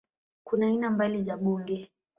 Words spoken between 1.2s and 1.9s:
za bunge